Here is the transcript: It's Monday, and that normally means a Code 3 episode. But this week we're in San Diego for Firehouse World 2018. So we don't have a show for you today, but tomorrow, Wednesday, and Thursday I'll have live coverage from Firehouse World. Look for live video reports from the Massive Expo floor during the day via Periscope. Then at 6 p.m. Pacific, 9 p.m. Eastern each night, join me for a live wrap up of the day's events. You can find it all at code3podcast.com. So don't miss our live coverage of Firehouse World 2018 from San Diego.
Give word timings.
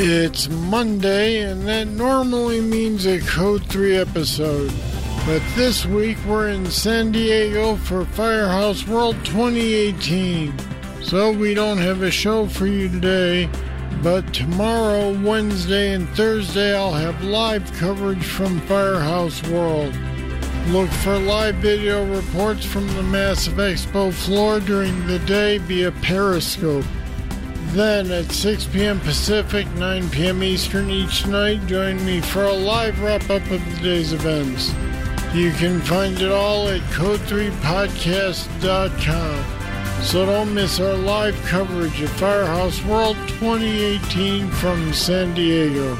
It's 0.00 0.48
Monday, 0.48 1.42
and 1.42 1.66
that 1.66 1.88
normally 1.88 2.60
means 2.60 3.04
a 3.04 3.18
Code 3.18 3.66
3 3.66 3.96
episode. 3.96 4.72
But 5.26 5.42
this 5.56 5.86
week 5.86 6.16
we're 6.24 6.50
in 6.50 6.66
San 6.66 7.10
Diego 7.10 7.74
for 7.74 8.04
Firehouse 8.04 8.86
World 8.86 9.16
2018. 9.24 10.54
So 11.02 11.32
we 11.32 11.52
don't 11.52 11.78
have 11.78 12.02
a 12.02 12.12
show 12.12 12.46
for 12.46 12.68
you 12.68 12.88
today, 12.88 13.50
but 14.00 14.32
tomorrow, 14.32 15.20
Wednesday, 15.20 15.94
and 15.94 16.08
Thursday 16.10 16.76
I'll 16.76 16.92
have 16.92 17.24
live 17.24 17.68
coverage 17.72 18.24
from 18.24 18.60
Firehouse 18.68 19.42
World. 19.48 19.92
Look 20.68 20.90
for 20.90 21.18
live 21.18 21.56
video 21.56 22.06
reports 22.14 22.64
from 22.64 22.86
the 22.94 23.02
Massive 23.02 23.54
Expo 23.54 24.14
floor 24.14 24.60
during 24.60 25.08
the 25.08 25.18
day 25.18 25.58
via 25.58 25.90
Periscope. 25.90 26.84
Then 27.72 28.10
at 28.10 28.32
6 28.32 28.64
p.m. 28.66 29.00
Pacific, 29.00 29.66
9 29.74 30.10
p.m. 30.10 30.42
Eastern 30.42 30.90
each 30.90 31.26
night, 31.26 31.66
join 31.66 32.04
me 32.04 32.20
for 32.20 32.42
a 32.44 32.52
live 32.52 33.00
wrap 33.00 33.30
up 33.30 33.50
of 33.50 33.64
the 33.64 33.80
day's 33.82 34.12
events. 34.12 34.74
You 35.34 35.52
can 35.52 35.80
find 35.82 36.20
it 36.20 36.32
all 36.32 36.68
at 36.68 36.80
code3podcast.com. 36.92 39.44
So 40.02 40.24
don't 40.24 40.54
miss 40.54 40.80
our 40.80 40.94
live 40.94 41.36
coverage 41.44 42.00
of 42.00 42.10
Firehouse 42.12 42.82
World 42.84 43.16
2018 43.28 44.48
from 44.52 44.94
San 44.94 45.34
Diego. 45.34 45.98